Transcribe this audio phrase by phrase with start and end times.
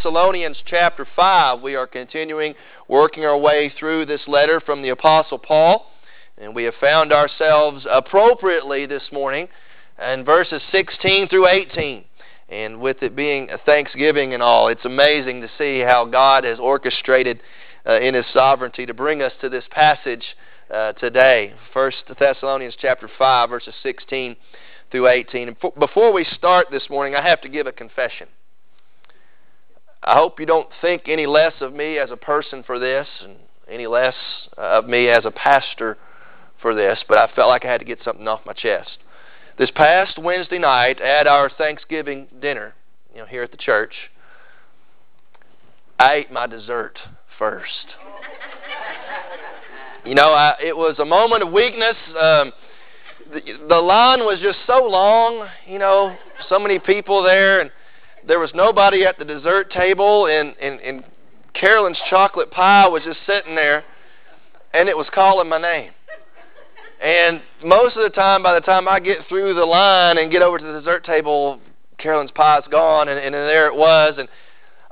[0.00, 1.60] Thessalonians chapter 5.
[1.60, 2.54] We are continuing
[2.88, 5.90] working our way through this letter from the Apostle Paul,
[6.38, 9.48] and we have found ourselves appropriately this morning
[10.02, 12.04] in verses 16 through 18.
[12.48, 16.58] And with it being a Thanksgiving and all, it's amazing to see how God has
[16.58, 17.42] orchestrated
[17.86, 20.24] uh, in His sovereignty to bring us to this passage
[20.72, 21.52] uh, today.
[21.74, 24.36] First Thessalonians chapter 5, verses 16
[24.90, 25.48] through 18.
[25.48, 28.28] And before we start this morning, I have to give a confession.
[30.02, 33.36] I hope you don't think any less of me as a person for this and
[33.68, 34.14] any less
[34.56, 35.98] of me as a pastor
[36.60, 38.98] for this, but I felt like I had to get something off my chest.
[39.58, 42.74] This past Wednesday night at our Thanksgiving dinner,
[43.12, 43.92] you know, here at the church,
[45.98, 46.98] I ate my dessert
[47.38, 47.94] first.
[50.06, 51.96] you know, I, it was a moment of weakness.
[52.08, 52.52] Um,
[53.32, 56.16] the, the line was just so long, you know,
[56.48, 57.70] so many people there, and
[58.26, 61.04] there was nobody at the dessert table, and, and, and
[61.54, 63.84] Carolyn's chocolate pie was just sitting there,
[64.72, 65.92] and it was calling my name.
[67.02, 70.42] And most of the time, by the time I get through the line and get
[70.42, 71.58] over to the dessert table,
[71.98, 74.14] Carolyn's pie's gone, and, and there it was.
[74.18, 74.28] And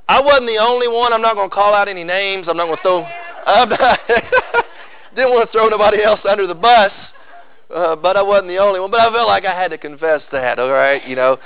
[0.09, 1.13] I wasn't the only one.
[1.13, 2.47] I'm not going to call out any names.
[2.49, 3.03] I'm not going to throw.
[3.47, 4.01] I'm not,
[5.15, 6.93] didn't want to throw nobody else under the bus,
[7.75, 8.91] uh, but I wasn't the only one.
[8.91, 10.59] But I felt like I had to confess that.
[10.59, 11.39] All right, you know.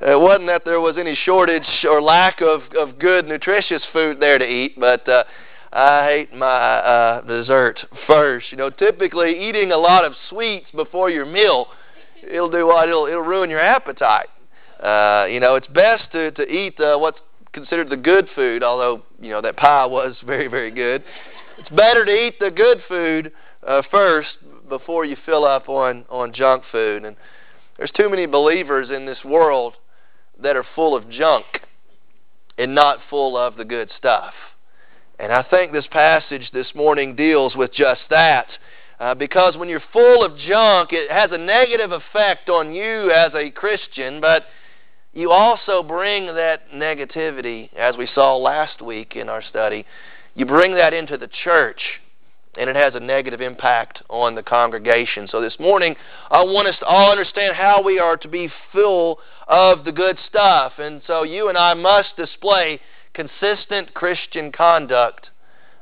[0.00, 4.38] It wasn't that there was any shortage or lack of, of good, nutritious food there
[4.38, 5.24] to eat, but uh,
[5.72, 8.46] I ate my uh, dessert first.
[8.50, 11.66] You know, typically eating a lot of sweets before your meal,
[12.26, 12.88] it'll do what?
[12.88, 14.28] It'll, it'll ruin your appetite.
[14.82, 17.18] Uh, you know, it's best to, to eat uh, what's
[17.52, 21.04] considered the good food, although, you know, that pie was very, very good.
[21.58, 23.32] It's better to eat the good food
[23.66, 24.30] uh, first
[24.70, 27.04] before you fill up on, on junk food.
[27.04, 27.16] And
[27.76, 29.74] there's too many believers in this world
[30.42, 31.44] that are full of junk
[32.58, 34.34] and not full of the good stuff.
[35.18, 38.46] And I think this passage this morning deals with just that.
[38.98, 43.32] Uh, because when you're full of junk, it has a negative effect on you as
[43.34, 44.44] a Christian, but
[45.12, 49.86] you also bring that negativity, as we saw last week in our study,
[50.34, 51.80] you bring that into the church
[52.56, 55.28] and it has a negative impact on the congregation.
[55.30, 55.94] So this morning,
[56.30, 60.18] I want us to all understand how we are to be full of the good
[60.28, 60.72] stuff.
[60.78, 62.80] And so you and I must display
[63.14, 65.30] consistent Christian conduct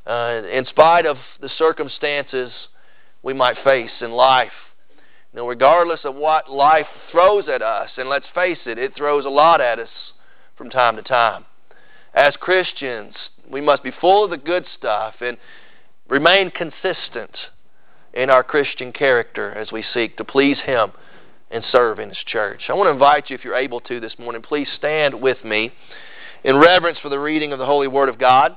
[0.06, 2.50] uh, in spite of the circumstances
[3.22, 4.52] we might face in life.
[5.34, 9.30] Now, regardless of what life throws at us, and let's face it, it throws a
[9.30, 9.88] lot at us
[10.56, 11.44] from time to time.
[12.14, 13.14] As Christians,
[13.50, 15.36] we must be full of the good stuff and
[16.08, 17.36] remain consistent
[18.14, 20.92] in our Christian character as we seek to please Him
[21.50, 22.62] and serve in His church.
[22.68, 25.72] I want to invite you, if you're able to this morning, please stand with me
[26.44, 28.56] in reverence for the reading of the Holy Word of God.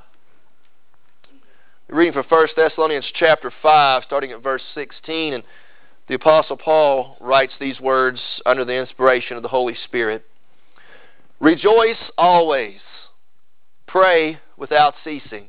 [1.87, 5.43] reading from 1 Thessalonians chapter 5, starting at verse 16, and
[6.07, 10.25] the Apostle Paul writes these words under the inspiration of the Holy Spirit
[11.39, 12.79] Rejoice always,
[13.87, 15.47] pray without ceasing.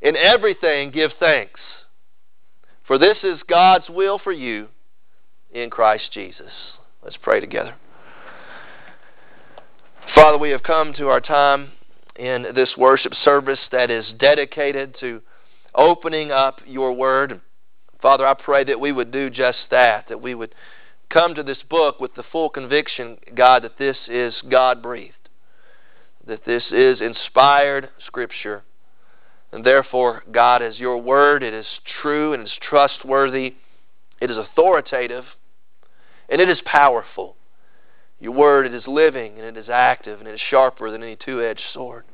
[0.00, 1.60] In everything, give thanks,
[2.86, 4.68] for this is God's will for you
[5.50, 6.52] in Christ Jesus.
[7.02, 7.74] Let's pray together.
[10.14, 11.72] Father, we have come to our time
[12.16, 15.20] in this worship service that is dedicated to
[15.74, 17.40] opening up your word.
[18.00, 20.54] Father, I pray that we would do just that, that we would
[21.10, 25.28] come to this book with the full conviction, God, that this is God breathed,
[26.26, 28.62] that this is inspired Scripture
[29.50, 31.66] and therefore, God, as your word, it is
[32.02, 33.54] true and it is trustworthy,
[34.20, 35.24] it is authoritative,
[36.28, 37.36] and it is powerful.
[38.20, 41.16] Your word, it is living and it is active and it is sharper than any
[41.16, 42.04] two edged sword.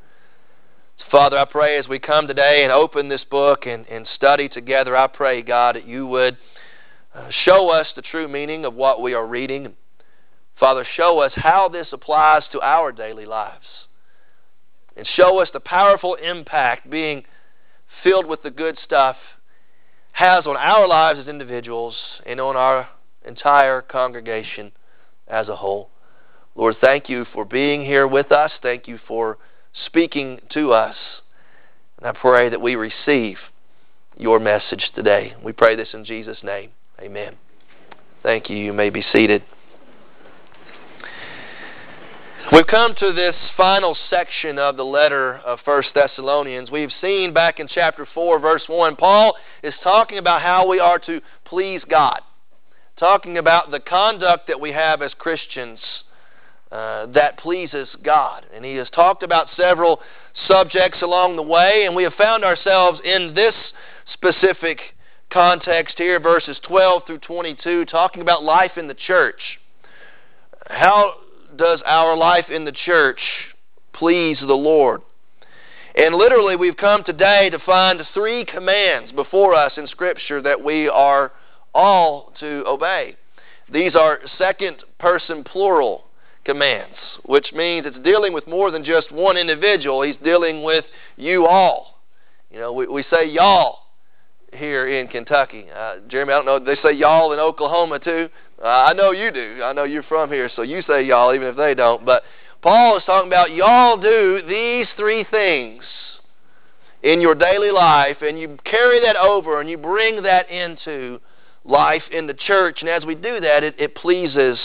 [0.98, 4.48] So, Father, I pray as we come today and open this book and, and study
[4.48, 6.36] together, I pray, God, that you would
[7.14, 9.74] uh, show us the true meaning of what we are reading.
[10.60, 13.66] Father, show us how this applies to our daily lives
[14.96, 17.24] and show us the powerful impact being
[18.02, 19.16] filled with the good stuff
[20.12, 22.88] has on our lives as individuals and on our
[23.26, 24.72] entire congregation
[25.26, 25.90] as a whole.
[26.54, 28.52] Lord, thank you for being here with us.
[28.62, 29.38] Thank you for
[29.86, 30.96] speaking to us.
[31.98, 33.38] And I pray that we receive
[34.16, 35.34] your message today.
[35.42, 36.70] We pray this in Jesus' name.
[37.00, 37.36] Amen.
[38.22, 38.56] Thank you.
[38.56, 39.42] You may be seated.
[42.52, 46.70] We've come to this final section of the letter of First Thessalonians.
[46.70, 50.98] We've seen back in chapter 4, verse 1, Paul is talking about how we are
[51.00, 52.20] to please God,
[52.98, 55.78] talking about the conduct that we have as Christians
[56.70, 58.44] uh, that pleases God.
[58.54, 60.00] And he has talked about several
[60.46, 63.54] subjects along the way, and we have found ourselves in this
[64.12, 64.80] specific
[65.30, 69.40] context here, verses 12 through 22, talking about life in the church.
[70.66, 71.14] How
[71.56, 73.20] does our life in the church
[73.92, 75.02] please the Lord?
[75.94, 80.88] And literally, we've come today to find three commands before us in Scripture that we
[80.88, 81.30] are
[81.72, 83.16] all to obey.
[83.72, 86.04] These are second person plural
[86.44, 90.02] commands, which means it's dealing with more than just one individual.
[90.02, 90.84] He's dealing with
[91.16, 92.00] you all.
[92.50, 93.78] You know, we, we say y'all
[94.54, 95.66] here in Kentucky.
[95.74, 98.28] Uh, Jeremy, I don't know, they say y'all in Oklahoma too.
[98.62, 99.60] Uh, I know you do.
[99.62, 102.04] I know you're from here, so you say y'all even if they don't.
[102.04, 102.22] But
[102.62, 105.84] Paul is talking about y'all do these three things
[107.02, 111.20] in your daily life, and you carry that over and you bring that into
[111.64, 112.78] life in the church.
[112.80, 114.58] And as we do that, it, it pleases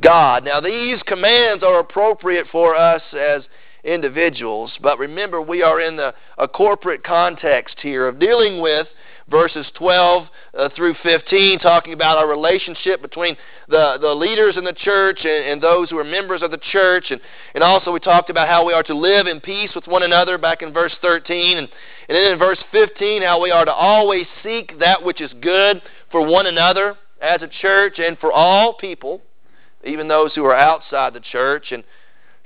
[0.00, 0.44] God.
[0.44, 3.42] Now, these commands are appropriate for us as
[3.84, 8.88] individuals, but remember, we are in the, a corporate context here of dealing with
[9.28, 13.36] verses 12 uh, through 15, talking about our relationship between
[13.68, 17.06] the, the leaders in the church and, and those who are members of the church.
[17.10, 17.20] And,
[17.54, 20.38] and also, we talked about how we are to live in peace with one another
[20.38, 21.58] back in verse 13.
[21.58, 21.68] And,
[22.08, 25.82] and then in verse 15, how we are to always seek that which is good
[26.12, 29.22] for one another as a church and for all people
[29.86, 31.72] even those who are outside the church.
[31.72, 31.84] And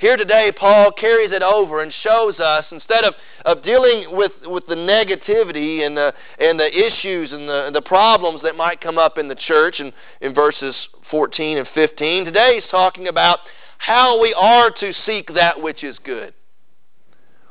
[0.01, 3.13] here today, Paul carries it over and shows us instead of,
[3.45, 8.41] of dealing with, with the negativity and the, and the issues and the, the problems
[8.43, 9.93] that might come up in the church in,
[10.23, 10.75] in verses
[11.11, 13.41] 14 and 15, today he's talking about
[13.77, 16.33] how we are to seek that which is good.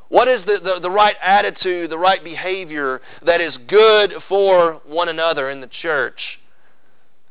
[0.08, 5.08] What is the, the, the right attitude, the right behavior that is good for one
[5.08, 6.40] another in the church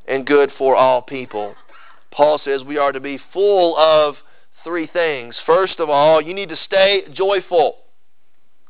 [0.06, 1.56] and good for all people?
[2.12, 4.14] Paul says we are to be full of
[4.68, 5.34] three things.
[5.46, 7.76] First of all, you need to stay joyful.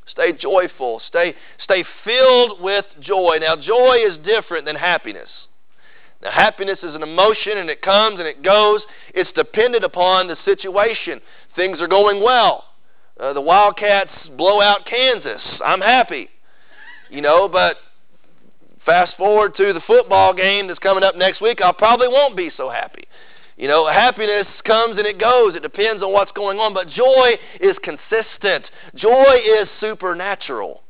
[0.06, 1.02] Stay joyful.
[1.08, 1.34] Stay,
[1.64, 3.38] stay filled with joy.
[3.40, 5.28] Now, joy is different than happiness.
[6.22, 8.80] Now, happiness is an emotion and it comes and it goes.
[9.12, 11.20] It's dependent upon the situation.
[11.56, 12.64] Things are going well.
[13.18, 15.42] Uh, the Wildcats blow out Kansas.
[15.64, 16.28] I'm happy.
[17.10, 17.76] You know, but
[18.86, 22.52] fast forward to the football game that's coming up next week, I probably won't be
[22.56, 23.08] so happy.
[23.58, 25.56] You know, happiness comes and it goes.
[25.56, 26.72] It depends on what's going on.
[26.72, 28.64] But joy is consistent,
[28.94, 30.82] joy is supernatural.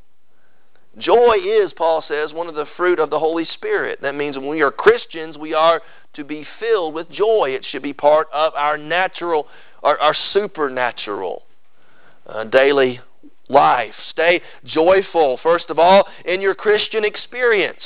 [0.97, 3.99] Joy is, Paul says, one of the fruit of the Holy Spirit.
[4.01, 5.81] That means when we are Christians, we are
[6.13, 7.51] to be filled with joy.
[7.51, 9.47] It should be part of our natural,
[9.81, 11.43] our, our supernatural
[12.25, 12.99] uh, daily
[13.47, 13.93] life.
[14.11, 17.79] Stay joyful, first of all, in your Christian experience.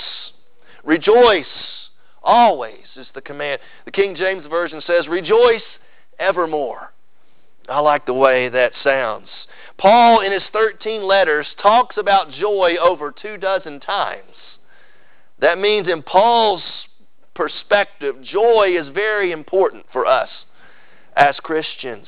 [0.83, 1.45] Rejoice
[2.23, 3.59] Always is the command.
[3.85, 5.63] The King James Version says, Rejoice
[6.17, 6.93] evermore.
[7.67, 9.29] I like the way that sounds.
[9.77, 14.35] Paul, in his 13 letters, talks about joy over two dozen times.
[15.39, 16.63] That means, in Paul's
[17.33, 20.29] perspective, joy is very important for us
[21.15, 22.07] as Christians.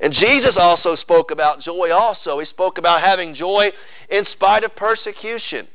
[0.00, 2.38] And Jesus also spoke about joy also.
[2.38, 3.70] He spoke about having joy
[4.10, 5.68] in spite of persecution.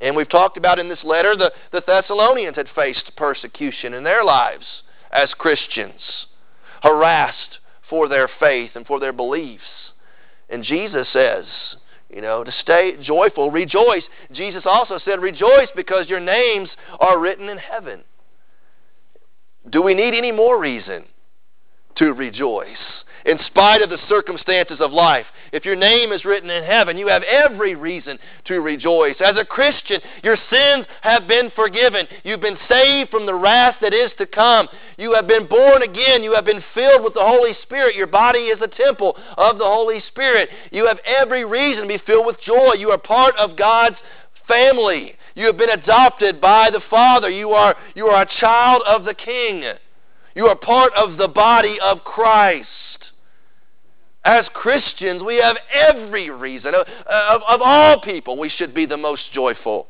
[0.00, 4.24] And we've talked about in this letter the, the Thessalonians had faced persecution in their
[4.24, 4.66] lives
[5.12, 6.26] as Christians,
[6.82, 7.58] harassed
[7.88, 9.62] for their faith and for their beliefs.
[10.48, 11.44] And Jesus says,
[12.10, 14.02] you know, to stay joyful, rejoice.
[14.32, 16.68] Jesus also said, rejoice because your names
[17.00, 18.02] are written in heaven.
[19.68, 21.04] Do we need any more reason
[21.96, 23.04] to rejoice?
[23.24, 25.26] in spite of the circumstances of life.
[25.52, 29.16] If your name is written in heaven, you have every reason to rejoice.
[29.20, 32.06] As a Christian, your sins have been forgiven.
[32.22, 34.68] You've been saved from the wrath that is to come.
[34.98, 36.22] You have been born again.
[36.22, 37.96] You have been filled with the Holy Spirit.
[37.96, 40.50] Your body is a temple of the Holy Spirit.
[40.70, 42.74] You have every reason to be filled with joy.
[42.74, 43.96] You are part of God's
[44.46, 45.14] family.
[45.34, 47.30] You have been adopted by the Father.
[47.30, 49.64] You are, you are a child of the King.
[50.34, 52.68] You are part of the body of Christ.
[54.24, 56.86] As Christians, we have every reason, of,
[57.46, 59.86] of, all people, we should be the most joyful.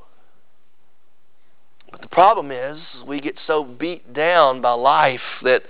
[1.91, 5.63] But the problem is, we get so beat down by life that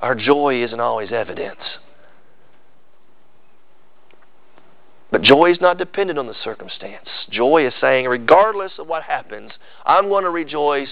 [0.00, 1.58] our joy isn't always evident.
[5.12, 7.08] But joy is not dependent on the circumstance.
[7.30, 9.52] Joy is saying, regardless of what happens,
[9.84, 10.88] I'm going to rejoice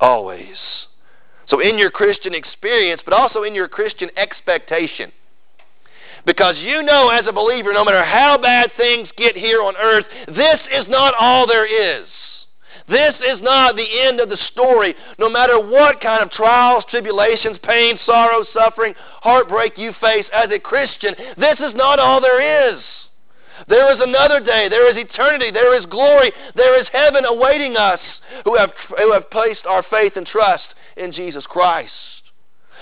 [0.00, 0.56] always.
[1.52, 5.12] So, in your Christian experience, but also in your Christian expectation.
[6.24, 10.06] Because you know, as a believer, no matter how bad things get here on earth,
[10.28, 11.66] this is not all there
[12.00, 12.08] is.
[12.88, 14.94] This is not the end of the story.
[15.18, 20.58] No matter what kind of trials, tribulations, pain, sorrow, suffering, heartbreak you face as a
[20.58, 22.82] Christian, this is not all there is.
[23.68, 24.70] There is another day.
[24.70, 25.50] There is eternity.
[25.50, 26.32] There is glory.
[26.56, 28.00] There is heaven awaiting us
[28.44, 30.64] who have, who have placed our faith and trust
[30.96, 31.92] in Jesus Christ.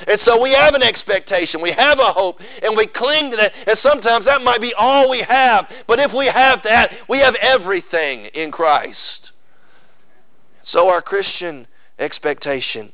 [0.07, 3.53] And so we have an expectation, we have a hope, and we cling to that.
[3.67, 5.67] And sometimes that might be all we have.
[5.87, 8.97] But if we have that, we have everything in Christ.
[10.73, 11.67] So our Christian
[11.99, 12.93] expectation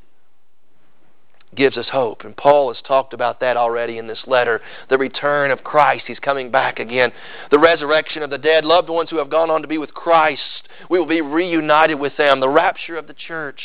[1.54, 2.24] gives us hope.
[2.24, 4.60] And Paul has talked about that already in this letter.
[4.90, 6.04] The return of Christ.
[6.06, 7.12] He's coming back again.
[7.50, 10.42] The resurrection of the dead, loved ones who have gone on to be with Christ.
[10.90, 12.40] We will be reunited with them.
[12.40, 13.60] The rapture of the church.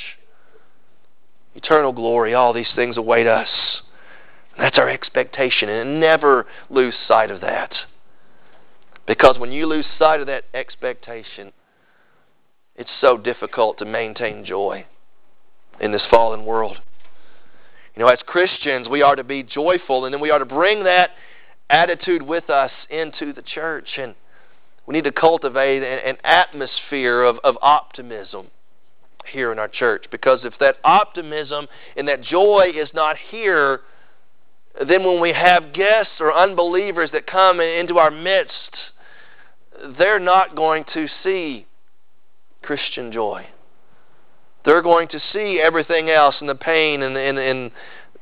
[1.55, 2.33] Eternal glory.
[2.33, 3.49] All these things await us.
[4.57, 5.69] That's our expectation.
[5.69, 7.73] And never lose sight of that.
[9.07, 11.51] Because when you lose sight of that expectation,
[12.75, 14.85] it's so difficult to maintain joy
[15.79, 16.77] in this fallen world.
[17.95, 20.85] You know, as Christians, we are to be joyful, and then we are to bring
[20.85, 21.09] that
[21.69, 23.97] attitude with us into the church.
[23.97, 24.15] And
[24.85, 28.47] we need to cultivate an, atmosphere of, of optimism
[29.31, 30.05] here in our church.
[30.11, 33.81] Because if that optimism and that joy is not here,
[34.87, 38.75] then when we have guests or unbelievers that come into our midst,
[39.97, 41.65] they're not going to see
[42.61, 43.47] Christian joy.
[44.65, 47.71] They're going to see everything else and the pain and, and, and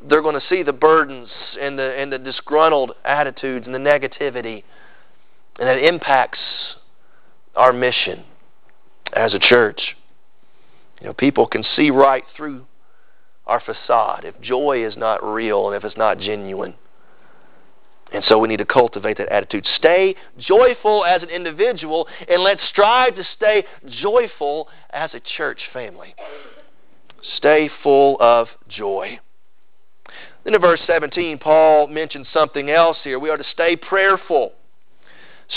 [0.08, 1.30] they're going to see the burdens
[1.60, 4.64] and the, and the disgruntled attitudes and the negativity.
[5.60, 6.40] And that impacts
[7.56, 8.24] our mission
[9.14, 9.98] as a church.
[11.02, 12.66] You know, people can see right through
[13.46, 16.76] our facade if joy is not real and if it's not genuine.
[18.12, 19.68] And so we need to cultivate that attitude.
[19.78, 26.16] Stay joyful as an individual, and let's strive to stay joyful as a church family.
[27.38, 29.20] Stay full of joy.
[30.44, 33.20] Then in verse 17, Paul mentions something else here.
[33.20, 34.54] We are to stay prayerful.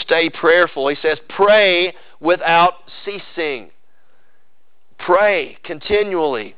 [0.02, 0.88] Stay prayerful.
[0.88, 3.70] He says, pray without ceasing.
[5.04, 6.56] Pray continually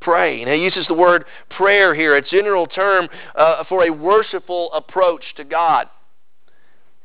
[0.00, 0.42] pray.
[0.42, 5.22] And he uses the word prayer here, a general term uh, for a worshipful approach
[5.36, 5.88] to God.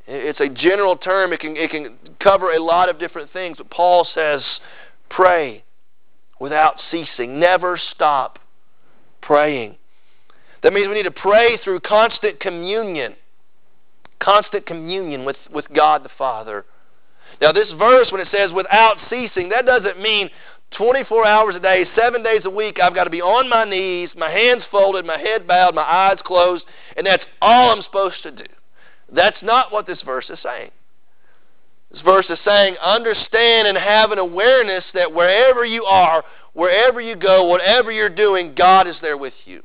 [0.06, 1.32] It's a general term.
[1.34, 3.58] It can, it can cover a lot of different things.
[3.58, 4.42] But Paul says,
[5.10, 5.64] pray
[6.40, 7.40] without ceasing.
[7.40, 8.40] Never stop
[9.22, 9.76] praying.
[10.62, 13.16] That means we need to pray through constant communion.
[14.20, 16.66] Constant communion with, with God the Father.
[17.42, 20.30] Now, this verse, when it says without ceasing, that doesn't mean
[20.78, 24.10] 24 hours a day, seven days a week, I've got to be on my knees,
[24.16, 26.64] my hands folded, my head bowed, my eyes closed,
[26.98, 28.46] and that's all I'm supposed to do.
[29.12, 30.72] That's not what this verse is saying.
[31.92, 36.24] This verse is saying, understand and have an awareness that wherever you are,
[36.54, 39.62] wherever you go, whatever you're doing, God is there with you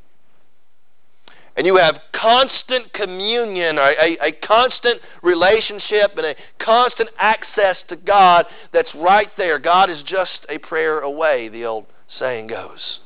[1.58, 7.96] and you have constant communion, a, a, a, constant relationship, and a constant access to
[7.96, 9.58] God that's right there.
[9.58, 11.86] God is just a prayer away, the old
[12.20, 13.00] saying goes.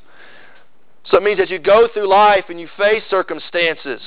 [1.09, 4.01] So it means that you go through life and you face circumstances,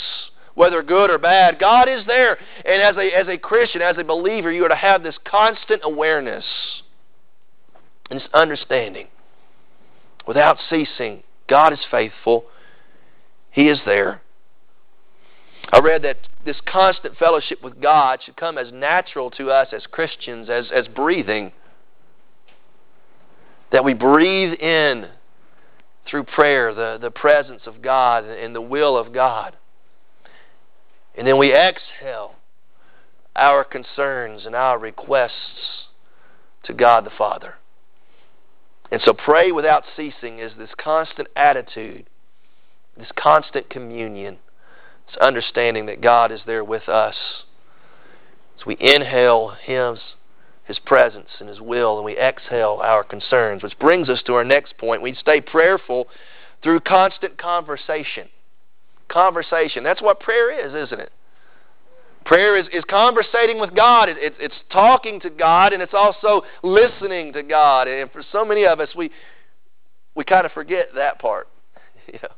[0.55, 2.39] whether good or bad, God is there.
[2.65, 5.81] And as a, as a Christian, as a believer, you are to have this constant
[5.83, 6.45] awareness
[8.11, 9.09] and this understanding.
[10.25, 12.45] Without ceasing, God is faithful.
[13.51, 14.23] He is there.
[15.73, 19.83] I read that this constant fellowship with God should come as natural to us as
[19.91, 21.53] Christians as, as breathing.
[23.73, 25.09] That we breathe in
[26.09, 29.57] through prayer the, the presence of God and the will of God.
[31.17, 32.35] And then we exhale
[33.35, 35.89] our concerns and our requests
[36.65, 37.55] to God the Father.
[38.91, 42.07] And so, pray without ceasing is this constant attitude,
[42.97, 44.39] this constant communion
[45.09, 47.15] it's understanding that God is there with us.
[48.59, 49.99] As we inhale His,
[50.65, 54.45] His presence and His will, and we exhale our concerns, which brings us to our
[54.45, 55.03] next point.
[55.03, 56.09] We stay prayerful
[56.63, 58.29] through constant conversation.
[59.09, 59.85] Conversation.
[59.85, 61.13] That's what prayer is, isn't it?
[62.25, 64.09] Prayer is, is conversating with God.
[64.09, 67.87] It, it, it's talking to God, and it's also listening to God.
[67.87, 69.13] And for so many of us, we
[70.17, 71.47] we kind of forget that part.
[72.13, 72.35] you know,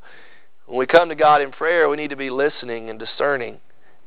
[0.68, 3.58] when we come to God in prayer, we need to be listening and discerning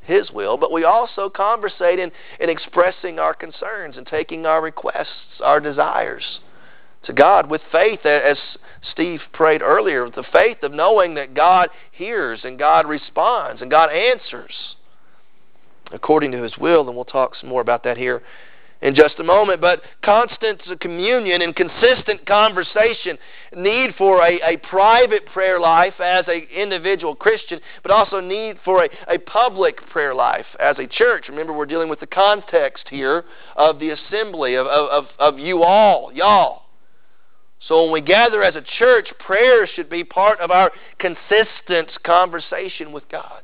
[0.02, 5.42] His will, but we also conversate in, in expressing our concerns and taking our requests,
[5.44, 6.40] our desires
[7.04, 8.38] to God with faith, as
[8.92, 13.72] Steve prayed earlier, with the faith of knowing that God hears and God responds and
[13.72, 14.76] God answers
[15.92, 16.88] according to His will.
[16.88, 18.22] And we'll talk some more about that here
[18.82, 19.62] in just a moment.
[19.62, 23.18] But constant communion and consistent conversation,
[23.56, 28.84] need for a, a private prayer life as an individual Christian, but also need for
[28.84, 31.26] a, a public prayer life as a church.
[31.30, 33.24] Remember, we're dealing with the context here
[33.56, 36.64] of the assembly, of, of, of you all, y'all.
[37.68, 42.92] So when we gather as a church, prayer should be part of our consistent conversation
[42.92, 43.44] with God.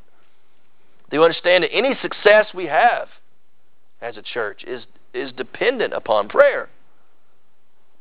[1.09, 3.09] Do you understand that any success we have
[4.01, 6.69] as a church is is dependent upon prayer.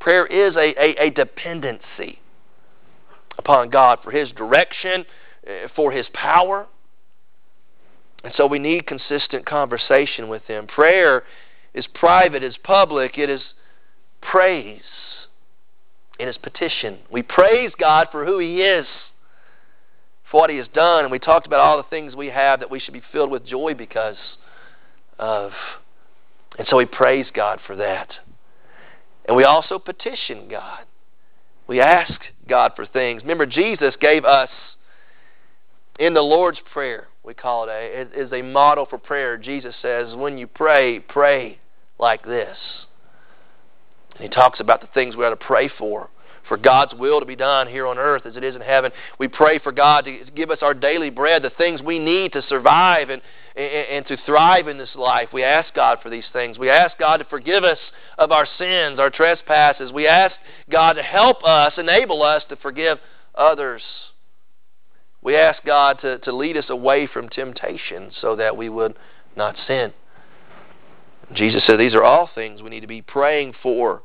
[0.01, 2.21] Prayer is a, a, a dependency
[3.39, 5.05] upon God for His direction,
[5.47, 6.67] eh, for His power.
[8.23, 10.67] And so we need consistent conversation with Him.
[10.67, 11.25] Prayer
[11.75, 13.43] is private, is public, it is
[14.21, 14.81] praise,
[16.19, 16.99] it is petition.
[17.11, 18.87] We praise God for who He is,
[20.31, 22.71] for what He has done, and we talked about all the things we have that
[22.71, 24.17] we should be filled with joy because
[25.19, 25.53] of.
[26.59, 28.09] And so we praise God for that.
[29.27, 30.85] And we also petition God.
[31.67, 32.15] We ask
[32.49, 33.23] God for things.
[33.23, 34.51] Remember, Jesus gave us
[35.99, 39.37] in the Lord's Prayer, we call it, a, it is a model for prayer.
[39.37, 41.59] Jesus says, when you pray, pray
[41.99, 42.57] like this.
[44.15, 46.11] And he talks about the things we ought to pray for
[46.49, 48.93] for God's will to be done here on earth as it is in heaven.
[49.19, 52.43] We pray for God to give us our daily bread, the things we need to
[52.43, 53.23] survive and,
[53.55, 55.29] and, and, to thrive in this life.
[55.33, 56.59] We ask God for these things.
[56.59, 57.79] We ask God to forgive us
[58.19, 59.93] of our sins, our trespasses.
[59.93, 60.35] We ask
[60.71, 62.99] God to help us, enable us to forgive
[63.35, 63.83] others.
[65.23, 68.97] We ask God to, to lead us away from temptation so that we would
[69.35, 69.93] not sin.
[71.33, 74.03] Jesus said these are all things we need to be praying for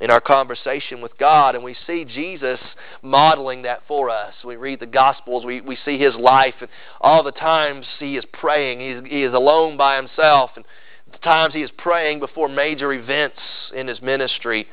[0.00, 2.60] in our conversation with God, and we see Jesus
[3.02, 4.34] modeling that for us.
[4.44, 6.68] We read the Gospels, we, we see his life, and
[7.00, 8.80] all the times he is praying.
[8.80, 10.64] He, he is alone by himself, and
[11.10, 13.40] the times he is praying before major events
[13.74, 14.66] in his ministry,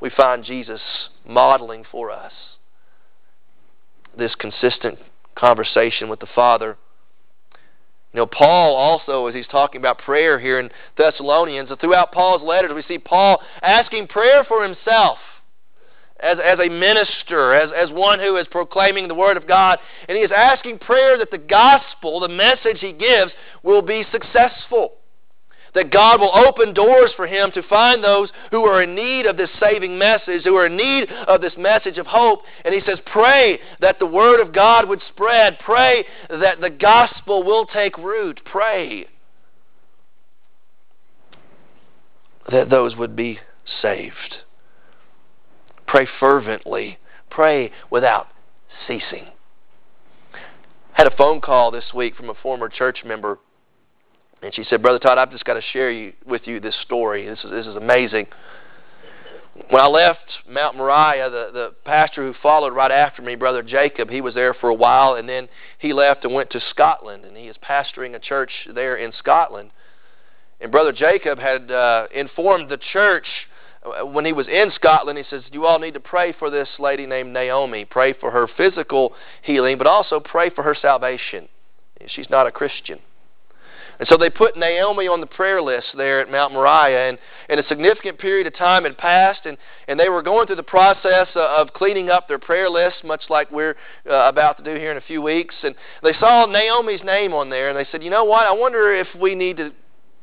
[0.00, 0.80] we find Jesus
[1.26, 2.32] modeling for us
[4.16, 4.98] this consistent
[5.34, 6.76] conversation with the Father.
[8.12, 12.72] You know, Paul also, as he's talking about prayer here in Thessalonians, throughout Paul's letters,
[12.74, 15.18] we see Paul asking prayer for himself
[16.18, 19.78] as, as a minister, as, as one who is proclaiming the Word of God.
[20.08, 23.30] And he is asking prayer that the gospel, the message he gives,
[23.62, 24.94] will be successful
[25.74, 29.36] that God will open doors for him to find those who are in need of
[29.36, 32.40] this saving message, who are in need of this message of hope.
[32.64, 35.58] And he says, Pray that the word of God would spread.
[35.60, 38.40] Pray that the gospel will take root.
[38.44, 39.06] Pray
[42.50, 43.38] that those would be
[43.80, 44.38] saved.
[45.86, 46.98] Pray fervently.
[47.30, 48.28] Pray without
[48.86, 49.26] ceasing.
[50.34, 53.38] I had a phone call this week from a former church member
[54.42, 57.26] and she said, Brother Todd, I've just got to share you, with you this story.
[57.26, 58.26] This is, this is amazing.
[59.68, 64.08] When I left Mount Moriah, the, the pastor who followed right after me, Brother Jacob,
[64.08, 65.48] he was there for a while, and then
[65.78, 69.70] he left and went to Scotland, and he is pastoring a church there in Scotland.
[70.60, 73.26] And Brother Jacob had uh, informed the church
[73.82, 76.68] uh, when he was in Scotland, he says, You all need to pray for this
[76.78, 77.84] lady named Naomi.
[77.84, 81.48] Pray for her physical healing, but also pray for her salvation.
[82.06, 83.00] She's not a Christian.
[84.00, 87.18] And so they put Naomi on the prayer list there at Mount Moriah, and,
[87.50, 89.58] and a significant period of time had passed, and,
[89.88, 93.52] and they were going through the process of cleaning up their prayer list, much like
[93.52, 93.76] we're
[94.08, 95.54] uh, about to do here in a few weeks.
[95.62, 98.90] And they saw Naomi's name on there, and they said, you know what, I wonder
[98.90, 99.70] if we need to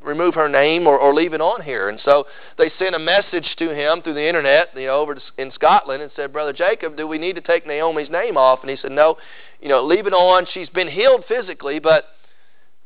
[0.04, 1.90] remove her name or, or leave it on here.
[1.90, 2.26] And so
[2.58, 6.02] they sent a message to him through the internet, you know, over to, in Scotland,
[6.02, 8.62] and said, Brother Jacob, do we need to take Naomi's name off?
[8.62, 9.18] And he said, No,
[9.62, 10.48] you know, leave it on.
[10.52, 12.06] She's been healed physically, but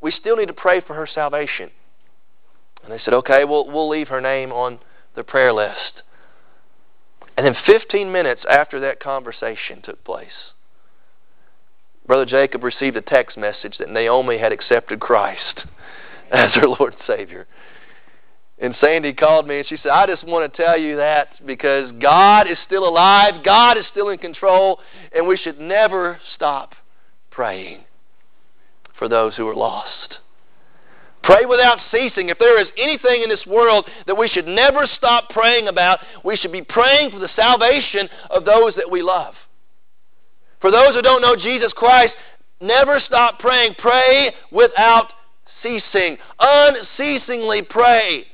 [0.02, 1.70] we still need to pray for her salvation.
[2.84, 4.80] And they said, okay, we'll, we'll leave her name on
[5.16, 6.02] the prayer list.
[7.38, 10.54] And then 15 minutes after that conversation took place,
[12.08, 15.62] Brother Jacob received a text message that Naomi had accepted Christ
[16.32, 17.48] as her Lord and Savior.
[18.58, 21.92] And Sandy called me and she said, I just want to tell you that because
[22.00, 24.80] God is still alive, God is still in control,
[25.12, 26.74] and we should never stop
[27.32, 27.86] praying
[29.02, 30.20] for those who are lost.
[31.24, 32.30] Pray without ceasing.
[32.30, 36.38] If there is anything in this world that we should never stop praying about, we
[36.38, 39.34] should be praying for the salvation of those that we love.
[40.62, 42.14] For those who don't know Jesus Christ,
[42.62, 43.74] never stop praying.
[43.80, 45.08] Pray without
[45.64, 46.20] ceasing.
[46.40, 48.28] Unceasingly pray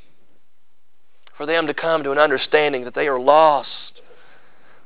[1.37, 3.69] for them to come to an understanding that they are lost,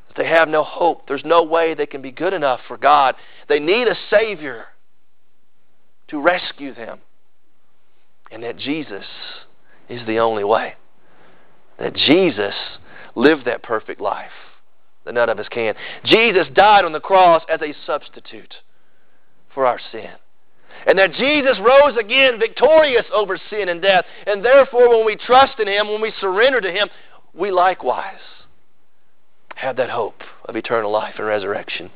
[0.09, 1.07] that they have no hope.
[1.07, 3.15] There's no way they can be good enough for God.
[3.49, 4.65] They need a Savior
[6.11, 6.99] to rescue them.
[8.29, 9.05] And that Jesus
[9.89, 10.75] is the only way.
[11.79, 12.53] That Jesus
[13.15, 14.31] lived that perfect life
[15.05, 15.73] that none of us can.
[16.05, 18.55] Jesus died on the cross as a substitute
[19.53, 20.11] for our sin.
[20.85, 24.05] And that Jesus rose again victorious over sin and death.
[24.25, 26.89] And therefore, when we trust in Him, when we surrender to Him,
[27.33, 28.19] we likewise
[29.55, 31.91] have that hope of eternal life and resurrection,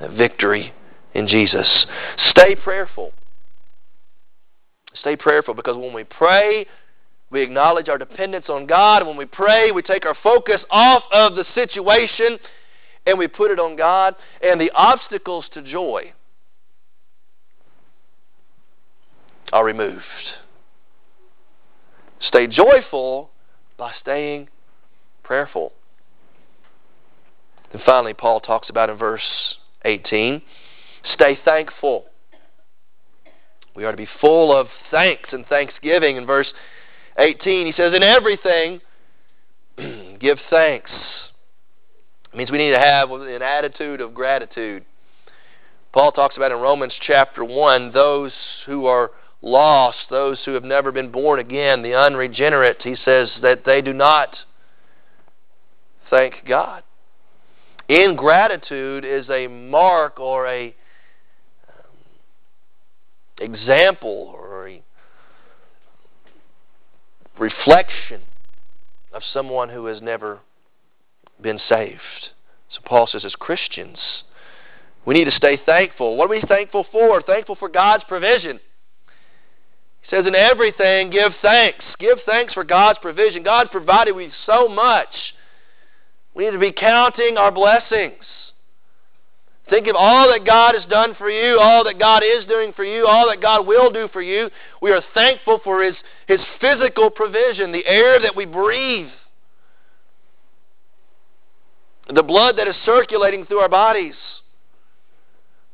[0.00, 0.72] that victory
[1.14, 1.86] in Jesus.
[2.30, 3.12] Stay prayerful.
[4.94, 6.66] Stay prayerful because when we pray,
[7.30, 9.06] we acknowledge our dependence on God.
[9.06, 12.38] When we pray, we take our focus off of the situation
[13.06, 14.14] and we put it on God.
[14.42, 16.12] And the obstacles to joy
[19.52, 20.02] are removed.
[22.20, 23.30] Stay joyful
[23.76, 24.48] by staying
[25.22, 25.72] prayerful.
[27.72, 30.42] And finally, Paul talks about in verse 18
[31.14, 32.04] stay thankful.
[33.74, 36.16] We are to be full of thanks and thanksgiving.
[36.16, 36.52] In verse
[37.18, 38.80] 18, he says, In everything,
[40.20, 40.90] give thanks.
[42.32, 44.84] It means we need to have an attitude of gratitude.
[45.92, 48.32] Paul talks about in Romans chapter 1 those
[48.66, 52.82] who are lost, those who have never been born again, the unregenerate.
[52.82, 54.36] He says that they do not
[56.10, 56.82] thank God.
[57.88, 60.74] Ingratitude is a mark or a
[63.40, 64.82] example or a
[67.38, 68.22] reflection
[69.12, 70.40] of someone who has never
[71.40, 72.30] been saved.
[72.70, 73.98] So Paul says, as Christians,
[75.06, 76.16] we need to stay thankful.
[76.16, 77.22] What are we thankful for?
[77.22, 78.60] Thankful for God's provision.
[80.02, 81.84] He says, in everything, give thanks.
[81.98, 83.42] Give thanks for God's provision.
[83.42, 85.08] God provided we so much.
[86.34, 88.24] We need to be counting our blessings.
[89.70, 92.84] Think of all that God has done for you, all that God is doing for
[92.84, 94.48] you, all that God will do for you.
[94.80, 95.94] We are thankful for His,
[96.26, 99.10] His physical provision, the air that we breathe,
[102.12, 104.14] the blood that is circulating through our bodies,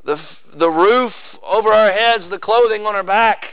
[0.04, 0.16] the,
[0.58, 1.12] the roof
[1.44, 3.44] over our heads, the clothing on our back,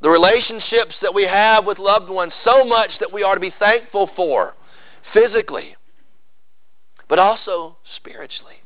[0.00, 3.52] the relationships that we have with loved ones, so much that we are to be
[3.58, 4.54] thankful for
[5.12, 5.76] physically
[7.08, 8.56] but also spiritually.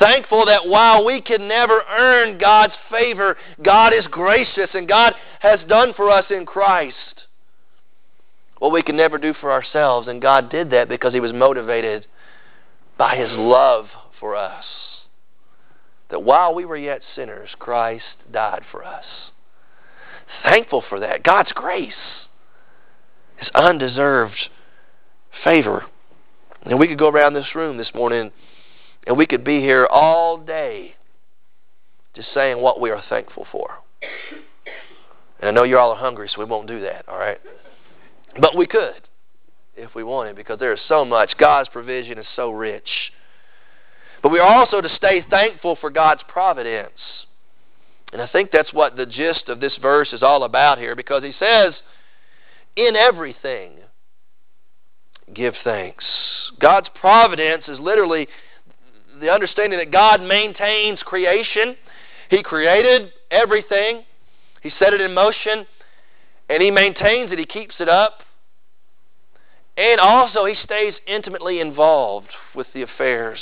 [0.00, 5.60] Thankful that while we can never earn God's favor, God is gracious and God has
[5.68, 7.26] done for us in Christ
[8.58, 10.08] what we can never do for ourselves.
[10.08, 12.06] And God did that because He was motivated
[12.98, 13.86] by His love
[14.18, 14.64] for us.
[16.10, 19.04] That while we were yet sinners, Christ died for us.
[20.48, 21.22] Thankful for that.
[21.22, 21.92] God's grace,
[23.36, 24.50] His undeserved
[25.44, 25.84] favor.
[26.66, 28.32] And we could go around this room this morning
[29.06, 30.96] and we could be here all day
[32.14, 33.70] just saying what we are thankful for.
[35.38, 37.38] And I know you all are hungry, so we won't do that, all right?
[38.40, 39.02] But we could
[39.76, 41.36] if we wanted because there is so much.
[41.38, 43.12] God's provision is so rich.
[44.22, 46.98] But we are also to stay thankful for God's providence.
[48.12, 51.22] And I think that's what the gist of this verse is all about here because
[51.22, 51.74] he says,
[52.74, 53.72] in everything,
[55.34, 56.04] give thanks.
[56.60, 58.28] God's providence is literally
[59.20, 61.76] the understanding that God maintains creation.
[62.30, 64.04] He created everything,
[64.62, 65.66] He set it in motion,
[66.48, 68.20] and He maintains it, He keeps it up.
[69.76, 73.40] And also, He stays intimately involved with the affairs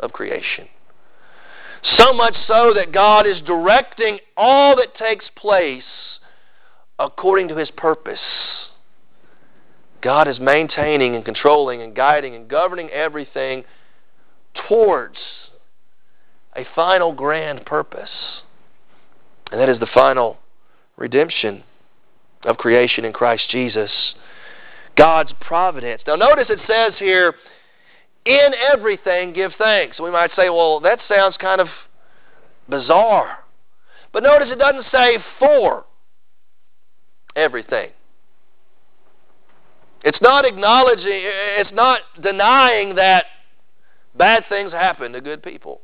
[0.00, 0.68] of creation.
[1.98, 5.82] So much so that God is directing all that takes place
[6.98, 8.20] according to His purpose.
[10.02, 13.64] God is maintaining and controlling and guiding and governing everything
[14.68, 15.16] towards
[16.54, 18.10] a final grand purpose.
[19.50, 20.38] And that is the final
[20.96, 21.62] redemption
[22.44, 23.90] of creation in Christ Jesus.
[24.96, 26.02] God's providence.
[26.06, 27.34] Now, notice it says here,
[28.24, 29.98] in everything give thanks.
[29.98, 31.68] We might say, well, that sounds kind of
[32.68, 33.38] bizarre.
[34.12, 35.84] But notice it doesn't say for
[37.34, 37.90] everything.
[40.04, 43.26] It's not acknowledging, it's not denying that
[44.16, 45.80] bad things happen to good people.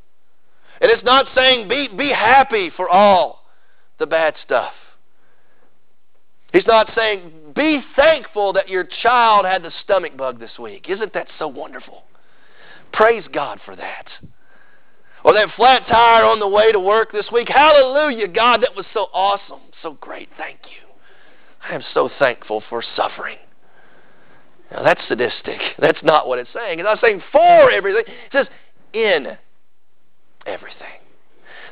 [0.81, 3.45] And it's not saying be, be happy for all
[3.99, 4.73] the bad stuff.
[6.53, 10.87] He's not saying be thankful that your child had the stomach bug this week.
[10.89, 12.05] Isn't that so wonderful?
[12.93, 14.07] Praise God for that.
[15.25, 17.49] Or that flat tire on the way to work this week.
[17.49, 19.61] Hallelujah, God, that was so awesome.
[19.83, 20.29] So great.
[20.39, 20.89] Thank you.
[21.69, 23.37] I am so thankful for suffering.
[24.71, 25.61] Now that's sadistic.
[25.79, 26.79] That's not what it's saying.
[26.79, 28.05] It's not saying for everything.
[28.07, 28.47] It says
[28.93, 29.39] in
[30.47, 31.01] everything.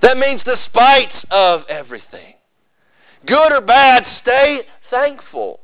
[0.03, 2.35] That means despite of everything.
[3.27, 5.61] Good or bad, stay thankful.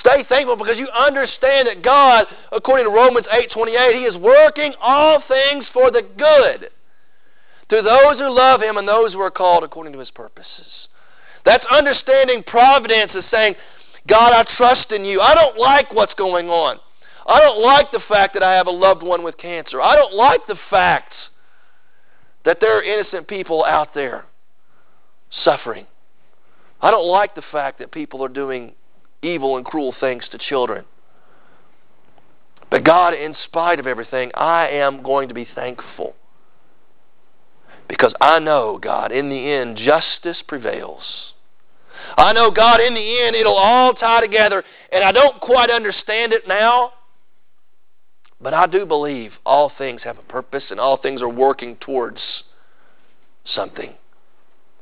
[0.00, 5.22] Stay thankful because you understand that God, according to Romans 8:28, he is working all
[5.28, 6.70] things for the good
[7.68, 10.88] to those who love him and those who are called according to his purposes.
[11.44, 13.54] That's understanding providence is saying,
[14.08, 15.20] God, I trust in you.
[15.20, 16.78] I don't like what's going on.
[17.26, 19.80] I don't like the fact that I have a loved one with cancer.
[19.80, 21.12] I don't like the fact
[22.44, 24.26] that there are innocent people out there
[25.42, 25.86] suffering.
[26.82, 28.74] I don't like the fact that people are doing
[29.22, 30.84] evil and cruel things to children.
[32.70, 36.14] But God, in spite of everything, I am going to be thankful.
[37.88, 41.33] Because I know, God, in the end, justice prevails.
[42.16, 44.62] I know, God, in the end, it'll all tie together.
[44.92, 46.92] And I don't quite understand it now.
[48.40, 52.20] But I do believe all things have a purpose and all things are working towards
[53.44, 53.94] something.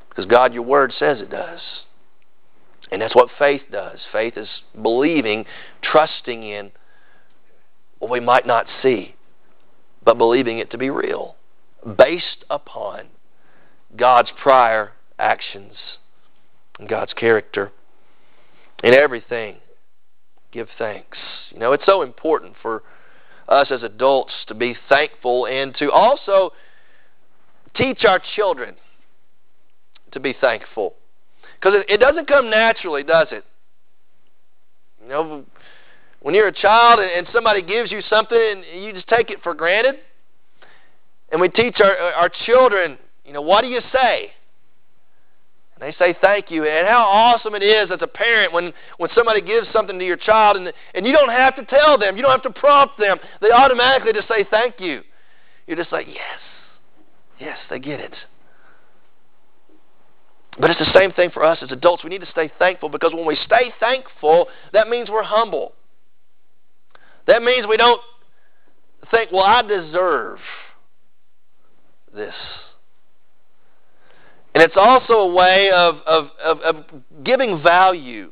[0.09, 1.61] Because, God, your word says it does.
[2.91, 4.01] And that's what faith does.
[4.11, 4.49] Faith is
[4.81, 5.47] believing,
[5.83, 6.73] trusting in
[7.99, 9.15] what we might not see,
[10.05, 11.37] but believing it to be real,
[11.97, 13.07] based upon
[13.97, 15.75] God's prior actions
[16.83, 17.71] and God's character.
[18.83, 19.57] In everything,
[20.51, 21.17] give thanks.
[21.51, 22.83] You know, it's so important for
[23.49, 26.51] us as adults to be thankful and to also
[27.77, 28.75] teach our children
[30.11, 30.95] to be thankful.
[31.55, 33.45] Because it, doesn't come naturally, does it?
[35.01, 35.45] You know,
[36.21, 39.55] when you're a child and somebody gives you something and you just take it for
[39.55, 39.95] granted,
[41.31, 44.33] and we teach our, our children, you know, what do you say?
[45.83, 46.65] They say thank you.
[46.65, 50.17] And how awesome it is as a parent when, when somebody gives something to your
[50.17, 53.19] child and, and you don't have to tell them, you don't have to prompt them.
[53.41, 55.01] They automatically just say thank you.
[55.67, 56.39] You're just like, yes,
[57.41, 58.15] yes, they get it.
[60.57, 62.05] But it's the same thing for us as adults.
[62.05, 65.73] We need to stay thankful because when we stay thankful, that means we're humble.
[67.27, 68.01] That means we don't
[69.11, 70.39] think, well, I deserve
[72.15, 72.35] this.
[74.55, 76.77] And it's also a way of, of, of, of
[77.25, 78.31] giving value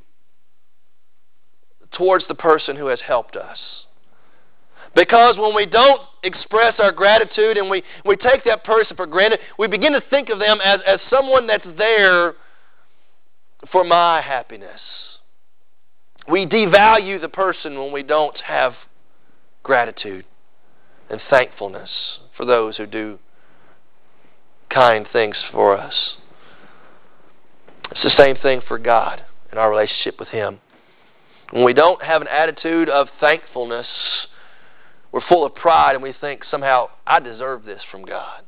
[1.93, 3.59] towards the person who has helped us.
[4.95, 9.41] Because when we don't express our gratitude and we, we take that person for granted,
[9.59, 12.35] we begin to think of them as, as someone that's there
[13.71, 14.81] for my happiness.
[16.29, 18.75] We devalue the person when we don't have
[19.63, 20.25] gratitude
[21.09, 21.91] and thankfulness
[22.37, 23.19] for those who do
[24.71, 26.15] kind things for us.
[27.91, 30.61] It's the same thing for God in our relationship with Him.
[31.51, 33.87] When we don't have an attitude of thankfulness,
[35.13, 38.43] we're full of pride and we think somehow I deserve this from God.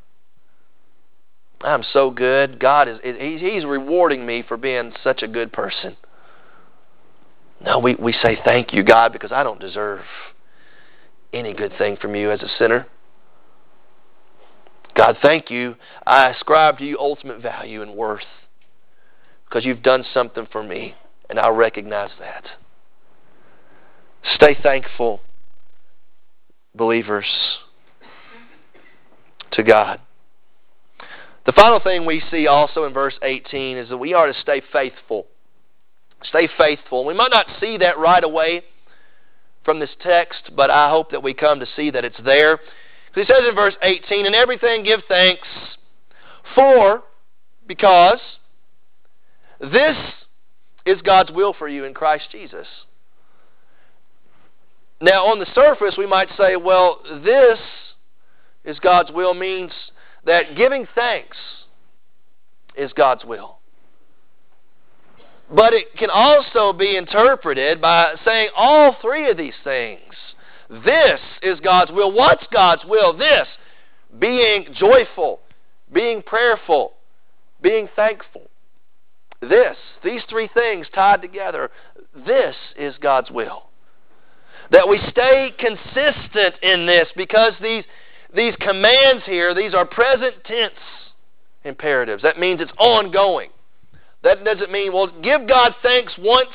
[1.60, 2.58] I'm so good.
[2.58, 5.96] God is He's rewarding me for being such a good person.
[7.64, 10.00] No, we, we say thank you, God, because I don't deserve
[11.32, 12.86] any good thing from you as a sinner.
[14.94, 15.76] God, thank you.
[16.06, 18.20] I ascribe to you ultimate value and worth
[19.44, 20.94] because you've done something for me,
[21.28, 22.44] and I recognize that.
[24.34, 25.20] Stay thankful
[26.74, 27.26] believers
[29.52, 30.00] to God.
[31.44, 34.62] The final thing we see also in verse 18 is that we are to stay
[34.72, 35.26] faithful.
[36.22, 37.04] Stay faithful.
[37.04, 38.62] We might not see that right away
[39.64, 42.60] from this text, but I hope that we come to see that it's there.
[43.14, 45.46] He says in verse 18, In everything give thanks,
[46.54, 47.02] for,
[47.66, 48.20] because,
[49.60, 49.96] this
[50.84, 52.66] is God's will for you in Christ Jesus.
[55.00, 57.58] Now, on the surface, we might say, well, this
[58.64, 59.72] is God's will means
[60.24, 61.36] that giving thanks
[62.76, 63.58] is God's will.
[65.54, 70.14] But it can also be interpreted by saying all three of these things.
[70.72, 72.10] This is God's will.
[72.12, 73.16] What's God's will?
[73.16, 73.46] This
[74.18, 75.40] being joyful,
[75.92, 76.94] being prayerful,
[77.60, 78.48] being thankful.
[79.42, 81.70] This, these three things tied together,
[82.26, 83.64] this is God's will.
[84.70, 87.84] That we stay consistent in this because these,
[88.34, 90.72] these commands here, these are present tense
[91.64, 92.22] imperatives.
[92.22, 93.50] That means it's ongoing.
[94.22, 96.48] That doesn't mean, well, give God thanks once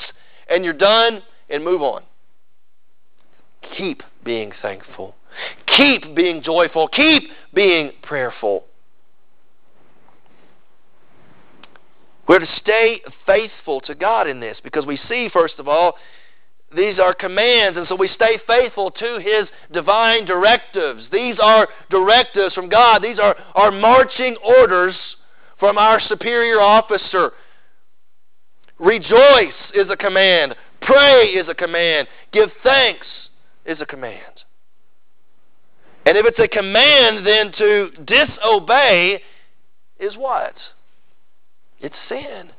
[0.50, 2.02] and you're done and move on.
[3.78, 5.16] Keep being thankful.
[5.68, 6.88] Keep being joyful.
[6.88, 8.64] Keep being prayerful.
[12.28, 15.96] We're to stay faithful to God in this because we see, first of all,
[16.76, 21.06] these are commands, and so we stay faithful to His divine directives.
[21.12, 23.02] These are directives from God.
[23.02, 24.96] These are, are marching orders
[25.60, 27.32] from our superior officer
[28.80, 30.56] Rejoice is a command.
[30.82, 32.08] Pray is a command.
[32.32, 33.08] Give thanks
[33.68, 34.44] is a command.
[36.06, 39.22] And if it's a command, then to disobey
[40.00, 40.54] is what?
[41.80, 42.52] It's sin.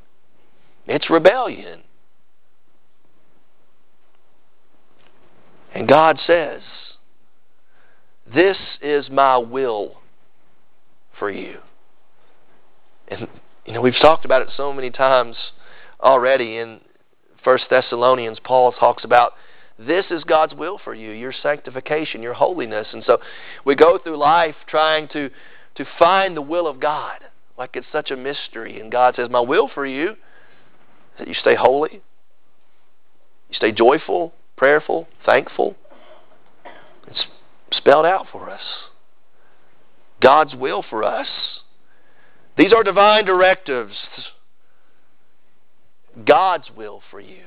[0.87, 1.81] It's rebellion.
[5.75, 6.61] And God says,
[8.33, 9.99] This is my will
[11.19, 11.59] for you.
[13.09, 13.29] And,
[13.65, 15.37] you know, we've talked about it so many times
[16.01, 16.81] already in
[17.43, 18.39] First Thessalonians.
[18.43, 19.33] Paul talks about
[19.79, 22.89] this is God's will for you, your sanctification, your holiness.
[22.93, 23.19] And so
[23.65, 25.31] we go through life trying to,
[25.77, 27.21] to find the will of God
[27.57, 28.81] like it's such a mystery.
[28.81, 30.17] And God says, My will for you is
[31.19, 32.03] that you stay holy,
[33.49, 35.77] you stay joyful, prayerful, thankful.
[37.07, 37.27] It's
[37.73, 38.63] spelled out for us.
[40.21, 41.29] God's will for us.
[42.57, 43.95] These are divine directives.
[46.25, 47.45] God's will for you.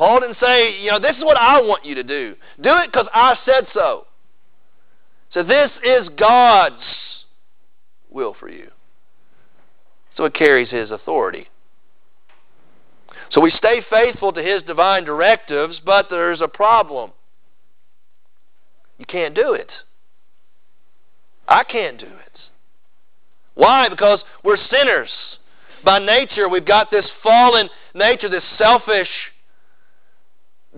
[0.00, 2.34] Paul didn't say, you know, this is what I want you to do.
[2.58, 4.06] Do it because I said so.
[5.34, 6.82] So this is God's
[8.08, 8.70] will for you.
[10.16, 11.48] So it carries His authority.
[13.30, 17.10] So we stay faithful to His divine directives, but there's a problem.
[18.96, 19.70] You can't do it.
[21.46, 22.38] I can't do it.
[23.52, 23.90] Why?
[23.90, 25.10] Because we're sinners.
[25.84, 29.10] By nature, we've got this fallen nature, this selfish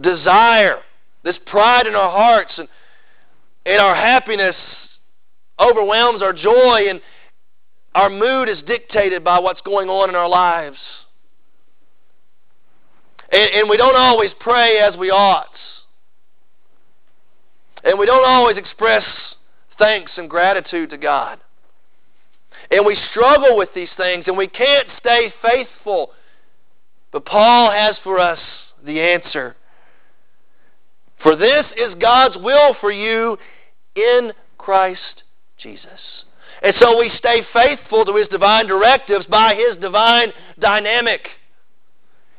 [0.02, 0.78] desire,
[1.24, 2.68] this pride in our hearts, and,
[3.64, 4.56] and our happiness
[5.58, 7.00] overwhelms our joy, and
[7.94, 10.78] our mood is dictated by what's going on in our lives.
[13.30, 15.46] And, and we don't always pray as we ought.
[17.84, 19.04] And we don't always express
[19.78, 21.40] thanks and gratitude to God.
[22.70, 26.10] And we struggle with these things and we can't stay faithful.
[27.10, 28.38] But Paul has for us
[28.84, 29.56] the answer.
[31.22, 33.38] For this is God's will for you
[33.94, 35.22] in Christ
[35.58, 36.00] Jesus.
[36.62, 41.28] And so we stay faithful to His divine directives by His divine dynamic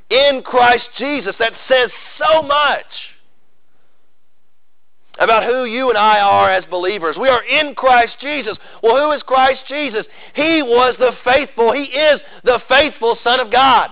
[0.10, 1.36] in Christ Jesus.
[1.40, 2.86] That says so much
[5.20, 7.18] about who you and I are as believers.
[7.20, 8.58] We are in Christ Jesus.
[8.82, 10.06] Well, who is Christ Jesus?
[10.36, 13.90] He was the faithful, He is the faithful Son of God.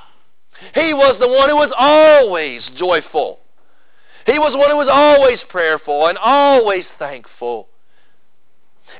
[0.73, 3.40] He was the one who was always joyful.
[4.32, 7.67] He was one who was always prayerful and always thankful.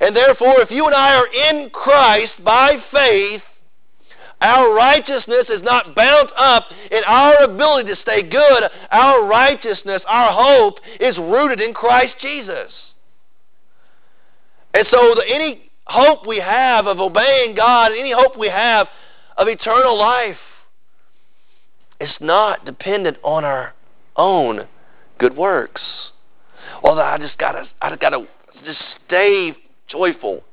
[0.02, 3.41] And therefore, if you and I are in Christ by faith,
[4.41, 8.63] our righteousness is not bound up in our ability to stay good.
[8.91, 12.72] Our righteousness, our hope, is rooted in Christ Jesus.
[14.74, 18.88] And so, the, any hope we have of obeying God, any hope we have
[19.38, 20.38] of eternal life,
[22.02, 23.74] is not dependent on our
[24.17, 24.67] own
[25.22, 25.82] good works.
[26.84, 28.28] Although I just gotta, I gotta
[28.66, 29.56] just stay
[29.88, 30.44] joyful.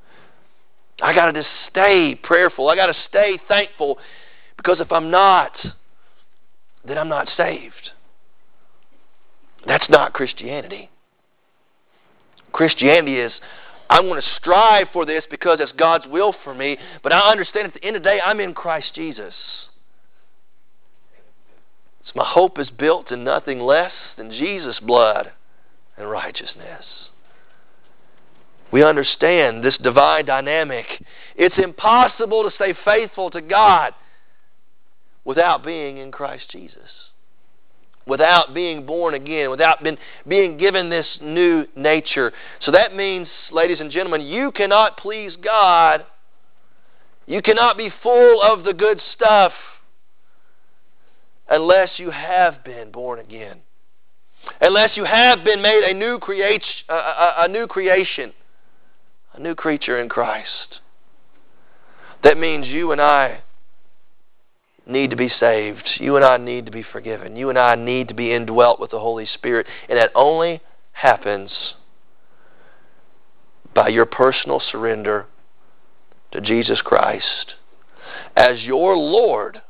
[1.00, 2.68] I got to just stay prayerful.
[2.68, 3.98] I got to stay thankful
[4.56, 5.52] because if I'm not,
[6.84, 7.92] then I'm not saved.
[9.66, 10.90] That's not Christianity.
[12.52, 13.32] Christianity is
[13.88, 17.68] I'm going to strive for this because it's God's will for me, but I understand
[17.68, 19.34] at the end of the day I'm in Christ Jesus.
[22.08, 25.32] So my hope is built in nothing less than Jesus' blood
[25.96, 26.84] and righteousness
[28.70, 30.86] we understand this divine dynamic.
[31.36, 33.94] It's impossible to stay faithful to God
[35.24, 36.88] without being in Christ Jesus,
[38.06, 42.32] without being born again, without been, being given this new nature.
[42.60, 46.04] So that means, ladies and gentlemen, you cannot please God.
[47.26, 49.52] You cannot be full of the good stuff
[51.48, 53.60] unless you have been born again.
[54.60, 58.32] Unless you have been made a new, create, a, a, a new creation
[59.38, 60.80] a new creature in Christ.
[62.24, 63.42] That means you and I
[64.86, 65.88] need to be saved.
[65.98, 67.36] You and I need to be forgiven.
[67.36, 69.66] You and I need to be indwelt with the Holy Spirit.
[69.88, 70.60] And that only
[70.92, 71.50] happens
[73.74, 75.26] by your personal surrender
[76.32, 77.54] to Jesus Christ
[78.36, 79.62] as your Lord.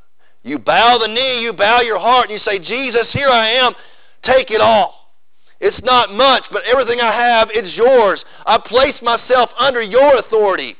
[0.43, 3.74] You bow the knee, you bow your heart, and you say, Jesus, here I am.
[4.24, 4.95] Take it all.
[5.61, 8.20] It's not much, but everything I have, it's yours.
[8.47, 10.76] I place myself under your authority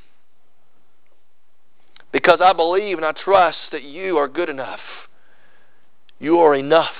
[2.13, 4.81] because I believe and I trust that you are good enough.
[6.21, 6.95] You are enough.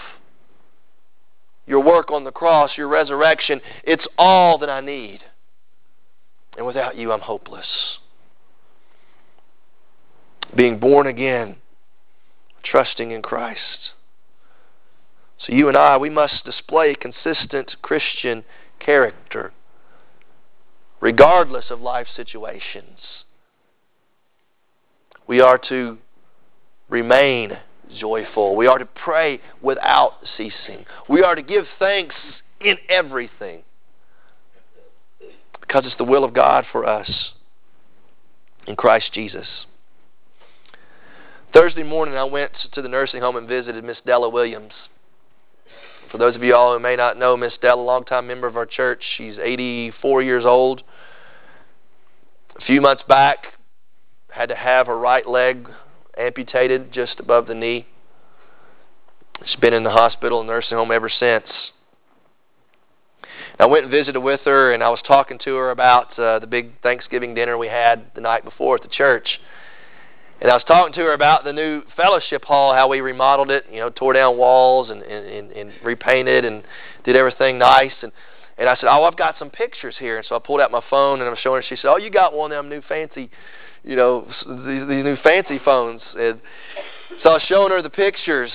[1.67, 5.21] Your work on the cross, your resurrection, it's all that I need.
[6.57, 7.67] And without you, I'm hopeless.
[10.57, 11.57] Being born again,
[12.71, 13.93] trusting in Christ.
[15.39, 18.45] So you and I, we must display consistent Christian
[18.79, 19.53] character
[21.01, 22.99] regardless of life situations.
[25.27, 25.99] We are to
[26.89, 27.59] remain
[27.97, 28.57] joyful.
[28.57, 30.87] We are to pray without ceasing.
[31.09, 32.17] We are to give thanks
[32.61, 33.63] in everything
[35.61, 37.33] because it's the will of God for us
[38.67, 39.47] in Christ Jesus.
[41.55, 44.73] Thursday morning, I went to the nursing home and visited Miss Della Williams.
[46.13, 48.57] For those of you all who may not know Miss Della, a longtime member of
[48.57, 50.83] our church, she's 84 years old.
[52.57, 53.39] A few months back,
[54.31, 55.69] had to have her right leg
[56.19, 57.87] amputated just above the knee.
[59.47, 61.47] She's been in the hospital and nursing home ever since.
[63.59, 66.47] I went and visited with her, and I was talking to her about uh, the
[66.47, 69.41] big Thanksgiving dinner we had the night before at the church.
[70.41, 73.65] And I was talking to her about the new fellowship hall, how we remodeled it,
[73.71, 76.63] you know, tore down walls and, and, and repainted and
[77.05, 77.93] did everything nice.
[78.03, 78.13] And,
[78.57, 80.17] and I said, oh, I've got some pictures here.
[80.17, 81.67] And so I pulled out my phone and I'm showing her.
[81.69, 83.31] She said, oh, you got one of them new fancy,
[83.83, 86.03] you know, these, these new fancy phones.
[86.17, 86.41] And
[87.25, 88.53] so I was showing her the pictures,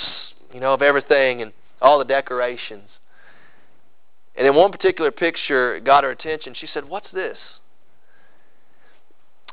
[0.54, 2.88] you know, of everything and all the decorations.
[4.36, 6.56] And in one particular picture got her attention.
[6.58, 7.38] She said, "What's this?"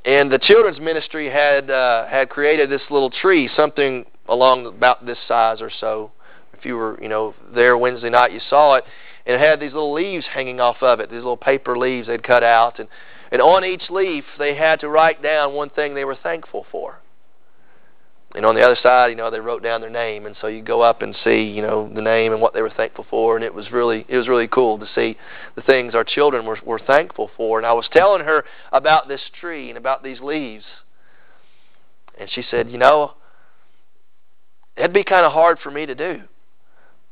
[0.05, 5.19] And the children's ministry had uh, had created this little tree, something along about this
[5.29, 6.11] size or so.
[6.55, 8.85] If you were, you know, there Wednesday night, you saw it,
[9.27, 11.11] and it had these little leaves hanging off of it.
[11.11, 12.89] These little paper leaves they'd cut out, and
[13.31, 17.00] and on each leaf they had to write down one thing they were thankful for.
[18.35, 20.62] And on the other side, you know, they wrote down their name, and so you
[20.62, 23.45] go up and see, you know, the name and what they were thankful for, and
[23.45, 25.16] it was really, it was really cool to see
[25.57, 27.59] the things our children were were thankful for.
[27.59, 30.64] And I was telling her about this tree and about these leaves,
[32.18, 33.14] and she said, you know,
[34.76, 36.22] it'd be kind of hard for me to do.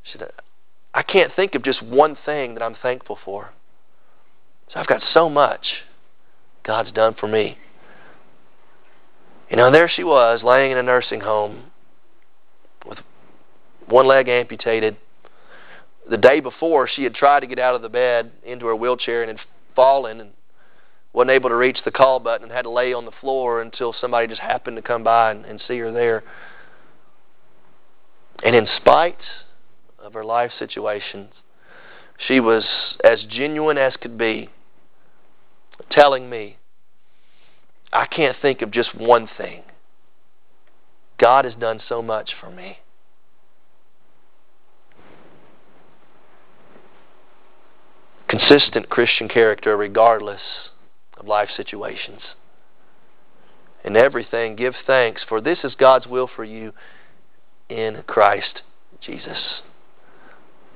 [0.05, 0.31] She said,
[0.95, 3.51] I can't think of just one thing that I'm thankful for.
[4.73, 5.67] So I've got so much
[6.63, 7.59] God's done for me.
[9.51, 11.71] You know, there she was, laying in a nursing home
[12.87, 12.99] with
[13.87, 14.97] one leg amputated.
[16.09, 19.23] The day before, she had tried to get out of the bed into her wheelchair
[19.23, 20.31] and had fallen and
[21.13, 23.95] wasn't able to reach the call button and had to lay on the floor until
[23.99, 26.23] somebody just happened to come by and, and see her there.
[28.45, 29.19] And in spite
[29.99, 31.31] of her life situations,
[32.27, 32.65] she was
[33.03, 34.51] as genuine as could be,
[35.91, 36.59] telling me
[37.93, 39.63] I can't think of just one thing.
[41.19, 42.79] God has done so much for me.
[48.29, 50.43] Consistent Christian character regardless
[51.17, 52.21] of life situations.
[53.85, 56.73] In everything, give thanks, for this is God's will for you
[57.69, 58.63] in Christ
[59.01, 59.63] Jesus.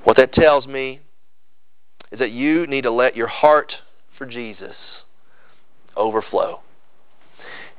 [0.05, 1.01] What that tells me
[2.11, 3.73] is that you need to let your heart
[4.17, 4.75] for Jesus
[5.97, 6.61] overflow.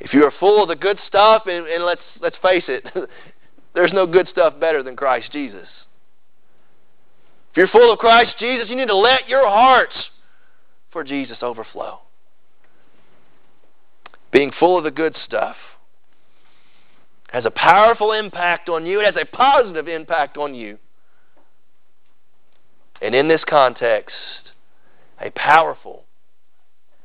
[0.04, 2.86] If you are full of the good stuff, and, and let's let's face it,
[3.74, 5.68] there's no good stuff better than Christ Jesus.
[7.52, 9.96] If you're full of Christ Jesus, you need to let your hearts
[10.92, 12.00] for Jesus overflow.
[14.32, 15.56] Being full of the good stuff
[17.30, 19.00] has a powerful impact on you.
[19.00, 20.80] It has a positive impact on you.
[23.02, 24.16] And in this context,
[25.22, 26.04] a powerful,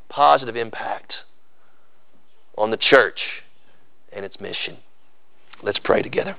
[0.09, 1.13] positive impact
[2.59, 3.21] on the church
[4.13, 4.79] and its mission.
[5.63, 6.37] Let's pray together.